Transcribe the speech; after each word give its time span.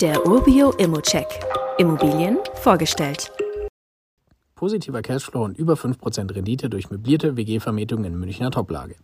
Der 0.00 0.24
Urbio 0.28 0.70
Immocheck. 0.78 1.26
Immobilien 1.76 2.38
vorgestellt. 2.54 3.32
Positiver 4.54 5.02
Cashflow 5.02 5.42
und 5.42 5.58
über 5.58 5.74
5% 5.74 6.36
Rendite 6.36 6.70
durch 6.70 6.88
möblierte 6.88 7.36
WG-Vermietung 7.36 8.04
in 8.04 8.16
Münchner 8.16 8.52
Toplage. 8.52 8.94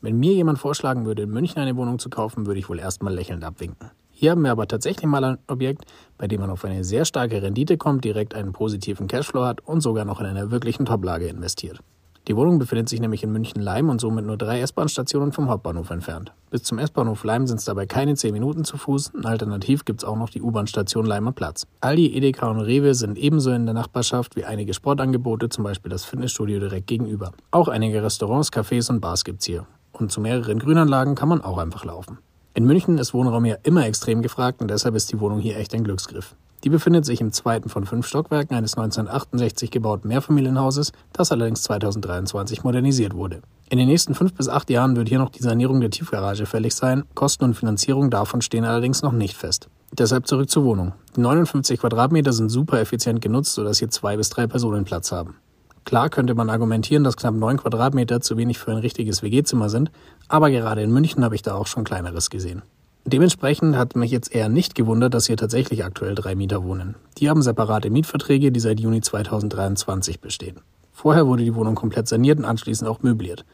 Wenn 0.00 0.18
mir 0.18 0.32
jemand 0.32 0.58
vorschlagen 0.58 1.04
würde, 1.04 1.24
in 1.24 1.30
München 1.30 1.58
eine 1.58 1.76
Wohnung 1.76 1.98
zu 1.98 2.08
kaufen, 2.08 2.46
würde 2.46 2.60
ich 2.60 2.70
wohl 2.70 2.78
erstmal 2.78 3.12
lächelnd 3.12 3.44
abwinken. 3.44 3.90
Hier 4.10 4.30
haben 4.30 4.40
wir 4.40 4.50
aber 4.50 4.66
tatsächlich 4.66 5.04
mal 5.04 5.22
ein 5.22 5.38
Objekt, 5.48 5.84
bei 6.16 6.26
dem 6.26 6.40
man 6.40 6.48
auf 6.48 6.64
eine 6.64 6.82
sehr 6.82 7.04
starke 7.04 7.42
Rendite 7.42 7.76
kommt, 7.76 8.04
direkt 8.04 8.34
einen 8.34 8.54
positiven 8.54 9.06
Cashflow 9.06 9.44
hat 9.44 9.60
und 9.66 9.82
sogar 9.82 10.06
noch 10.06 10.18
in 10.18 10.24
einer 10.24 10.50
wirklichen 10.50 10.86
Toplage 10.86 11.28
investiert. 11.28 11.80
Die 12.28 12.36
Wohnung 12.36 12.58
befindet 12.58 12.90
sich 12.90 13.00
nämlich 13.00 13.22
in 13.22 13.32
München-Leim 13.32 13.88
und 13.88 14.02
somit 14.02 14.26
nur 14.26 14.36
drei 14.36 14.60
S-Bahn-Stationen 14.60 15.32
vom 15.32 15.48
Hauptbahnhof 15.48 15.88
entfernt. 15.88 16.34
Bis 16.50 16.62
zum 16.62 16.78
S-Bahnhof 16.78 17.24
Leim 17.24 17.46
sind 17.46 17.56
es 17.56 17.64
dabei 17.64 17.86
keine 17.86 18.16
zehn 18.16 18.34
Minuten 18.34 18.64
zu 18.64 18.76
Fuß. 18.76 19.12
Alternativ 19.24 19.86
gibt 19.86 20.02
es 20.02 20.04
auch 20.06 20.16
noch 20.16 20.28
die 20.28 20.42
U-Bahn-Station 20.42 21.06
Leimer 21.06 21.32
Platz. 21.32 21.66
Aldi, 21.80 22.14
Edeka 22.14 22.50
und 22.50 22.60
Rewe 22.60 22.94
sind 22.94 23.16
ebenso 23.16 23.50
in 23.52 23.64
der 23.64 23.74
Nachbarschaft 23.74 24.36
wie 24.36 24.44
einige 24.44 24.74
Sportangebote, 24.74 25.48
zum 25.48 25.64
Beispiel 25.64 25.90
das 25.90 26.04
Fitnessstudio 26.04 26.60
direkt 26.60 26.86
gegenüber. 26.86 27.32
Auch 27.50 27.68
einige 27.68 28.02
Restaurants, 28.02 28.52
Cafés 28.52 28.90
und 28.90 29.00
Bars 29.00 29.24
gibt's 29.24 29.46
hier. 29.46 29.66
Und 29.92 30.12
zu 30.12 30.20
mehreren 30.20 30.58
Grünanlagen 30.58 31.14
kann 31.14 31.30
man 31.30 31.40
auch 31.40 31.56
einfach 31.56 31.86
laufen. 31.86 32.18
In 32.52 32.66
München 32.66 32.98
ist 32.98 33.14
Wohnraum 33.14 33.46
ja 33.46 33.56
immer 33.62 33.86
extrem 33.86 34.20
gefragt 34.20 34.60
und 34.60 34.70
deshalb 34.70 34.94
ist 34.96 35.10
die 35.10 35.20
Wohnung 35.20 35.40
hier 35.40 35.56
echt 35.56 35.74
ein 35.74 35.82
Glücksgriff. 35.82 36.34
Die 36.64 36.70
befindet 36.70 37.04
sich 37.04 37.20
im 37.20 37.32
zweiten 37.32 37.68
von 37.68 37.86
fünf 37.86 38.06
Stockwerken 38.06 38.56
eines 38.56 38.74
1968 38.74 39.70
gebauten 39.70 40.08
Mehrfamilienhauses, 40.08 40.92
das 41.12 41.30
allerdings 41.30 41.62
2023 41.62 42.64
modernisiert 42.64 43.14
wurde. 43.14 43.42
In 43.70 43.78
den 43.78 43.88
nächsten 43.88 44.14
fünf 44.14 44.34
bis 44.34 44.48
acht 44.48 44.70
Jahren 44.70 44.96
wird 44.96 45.08
hier 45.08 45.18
noch 45.18 45.30
die 45.30 45.42
Sanierung 45.42 45.80
der 45.80 45.90
Tiefgarage 45.90 46.46
fällig 46.46 46.74
sein, 46.74 47.04
Kosten 47.14 47.44
und 47.44 47.54
Finanzierung 47.54 48.10
davon 48.10 48.42
stehen 48.42 48.64
allerdings 48.64 49.02
noch 49.02 49.12
nicht 49.12 49.36
fest. 49.36 49.68
Deshalb 49.92 50.26
zurück 50.26 50.50
zur 50.50 50.64
Wohnung. 50.64 50.92
Die 51.16 51.20
59 51.20 51.80
Quadratmeter 51.80 52.32
sind 52.32 52.48
super 52.48 52.80
effizient 52.80 53.20
genutzt, 53.20 53.54
sodass 53.54 53.78
hier 53.78 53.90
zwei 53.90 54.16
bis 54.16 54.30
drei 54.30 54.46
Personen 54.46 54.84
Platz 54.84 55.12
haben. 55.12 55.36
Klar 55.84 56.10
könnte 56.10 56.34
man 56.34 56.50
argumentieren, 56.50 57.04
dass 57.04 57.16
knapp 57.16 57.34
neun 57.34 57.56
Quadratmeter 57.56 58.20
zu 58.20 58.36
wenig 58.36 58.58
für 58.58 58.72
ein 58.72 58.78
richtiges 58.78 59.22
WG-Zimmer 59.22 59.70
sind, 59.70 59.90
aber 60.28 60.50
gerade 60.50 60.82
in 60.82 60.92
München 60.92 61.24
habe 61.24 61.34
ich 61.34 61.42
da 61.42 61.54
auch 61.54 61.66
schon 61.66 61.84
kleineres 61.84 62.28
gesehen. 62.28 62.62
Dementsprechend 63.10 63.74
hat 63.74 63.96
mich 63.96 64.10
jetzt 64.10 64.34
eher 64.34 64.50
nicht 64.50 64.74
gewundert, 64.74 65.14
dass 65.14 65.26
hier 65.26 65.38
tatsächlich 65.38 65.82
aktuell 65.82 66.14
drei 66.14 66.34
Mieter 66.34 66.62
wohnen. 66.62 66.94
Die 67.16 67.30
haben 67.30 67.40
separate 67.40 67.88
Mietverträge, 67.88 68.52
die 68.52 68.60
seit 68.60 68.80
Juni 68.80 69.00
2023 69.00 70.20
bestehen. 70.20 70.60
Vorher 70.92 71.26
wurde 71.26 71.42
die 71.42 71.54
Wohnung 71.54 71.74
komplett 71.74 72.06
saniert 72.06 72.38
und 72.38 72.44
anschließend 72.44 72.86
auch 72.86 73.02
möbliert. 73.02 73.46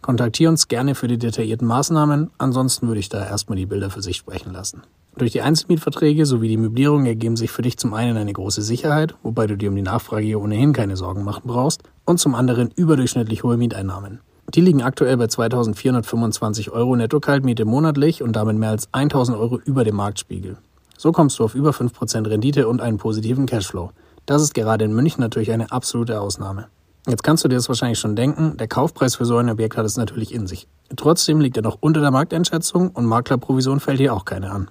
Kontaktiere 0.00 0.50
uns 0.50 0.66
gerne 0.66 0.94
für 0.94 1.08
die 1.08 1.18
detaillierten 1.18 1.68
Maßnahmen, 1.68 2.30
ansonsten 2.38 2.86
würde 2.88 3.00
ich 3.00 3.10
da 3.10 3.22
erstmal 3.22 3.58
die 3.58 3.66
Bilder 3.66 3.90
für 3.90 4.00
sich 4.00 4.16
sprechen 4.16 4.50
lassen. 4.50 4.82
Durch 5.18 5.32
die 5.32 5.42
Einzelmietverträge 5.42 6.24
sowie 6.24 6.48
die 6.48 6.56
Möblierung 6.56 7.04
ergeben 7.04 7.36
sich 7.36 7.50
für 7.50 7.60
dich 7.60 7.76
zum 7.76 7.92
einen 7.92 8.16
eine 8.16 8.32
große 8.32 8.62
Sicherheit, 8.62 9.14
wobei 9.22 9.46
du 9.46 9.58
dir 9.58 9.68
um 9.68 9.76
die 9.76 9.82
Nachfrage 9.82 10.24
hier 10.24 10.40
ohnehin 10.40 10.72
keine 10.72 10.96
Sorgen 10.96 11.22
machen 11.22 11.42
brauchst, 11.44 11.82
und 12.06 12.18
zum 12.18 12.34
anderen 12.34 12.70
überdurchschnittlich 12.74 13.42
hohe 13.42 13.58
Mieteinnahmen. 13.58 14.20
Die 14.54 14.60
liegen 14.60 14.82
aktuell 14.82 15.16
bei 15.16 15.28
2425 15.28 16.70
Euro 16.72 16.94
Netto-Kaltmiete 16.94 17.64
monatlich 17.64 18.22
und 18.22 18.34
damit 18.34 18.58
mehr 18.58 18.68
als 18.68 18.88
1000 18.92 19.38
Euro 19.38 19.58
über 19.58 19.82
dem 19.82 19.96
Marktspiegel. 19.96 20.58
So 20.98 21.10
kommst 21.10 21.38
du 21.38 21.44
auf 21.44 21.54
über 21.54 21.70
5% 21.70 22.28
Rendite 22.28 22.68
und 22.68 22.82
einen 22.82 22.98
positiven 22.98 23.46
Cashflow. 23.46 23.90
Das 24.26 24.42
ist 24.42 24.52
gerade 24.52 24.84
in 24.84 24.92
München 24.92 25.22
natürlich 25.22 25.52
eine 25.52 25.72
absolute 25.72 26.20
Ausnahme. 26.20 26.66
Jetzt 27.08 27.24
kannst 27.24 27.44
du 27.44 27.48
dir 27.48 27.56
das 27.56 27.68
wahrscheinlich 27.68 27.98
schon 27.98 28.14
denken, 28.14 28.58
der 28.58 28.68
Kaufpreis 28.68 29.16
für 29.16 29.24
so 29.24 29.38
ein 29.38 29.48
Objekt 29.48 29.76
hat 29.76 29.86
es 29.86 29.96
natürlich 29.96 30.34
in 30.34 30.46
sich. 30.46 30.68
Trotzdem 30.96 31.40
liegt 31.40 31.56
er 31.56 31.62
noch 31.62 31.78
unter 31.80 32.00
der 32.00 32.10
Markteinschätzung 32.10 32.90
und 32.90 33.06
Maklerprovision 33.06 33.80
fällt 33.80 33.98
hier 33.98 34.12
auch 34.12 34.26
keine 34.26 34.50
an. 34.50 34.70